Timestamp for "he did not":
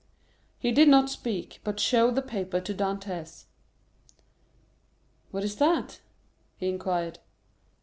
0.57-1.11